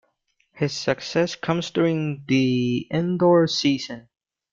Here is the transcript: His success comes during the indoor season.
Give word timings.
His 0.53 0.73
success 0.73 1.35
comes 1.35 1.69
during 1.69 2.23
the 2.27 2.87
indoor 2.89 3.45
season. 3.45 4.09